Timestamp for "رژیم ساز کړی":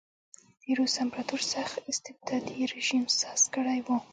2.75-3.79